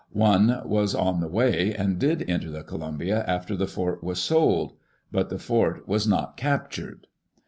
[0.13, 4.73] One was on the way, and did enter the Columbia after the fort was sold.
[5.11, 7.05] But the fort was not captured.